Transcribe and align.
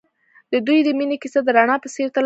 د 0.51 0.53
دوی 0.67 0.79
د 0.83 0.89
مینې 0.97 1.17
کیسه 1.21 1.39
د 1.45 1.49
رڼا 1.57 1.75
په 1.83 1.87
څېر 1.93 2.07
تلله. 2.15 2.19